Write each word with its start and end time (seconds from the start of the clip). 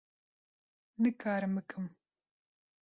Nikarim 0.97 1.57
bikim. 1.57 1.95